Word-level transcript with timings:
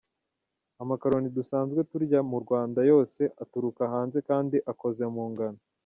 Amakaroni 0.83 1.29
dusanzwe 1.37 1.79
turya 1.91 2.19
mu 2.29 2.37
Rwanda 2.43 2.79
yose 2.91 3.21
aturuka 3.43 3.81
hanze 3.93 4.17
kandi 4.29 4.57
akoze 4.71 5.03
mu 5.15 5.25
ngano. 5.33 5.61